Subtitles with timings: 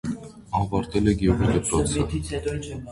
[0.61, 2.11] Ավարտել է գյուղի դպրոցը։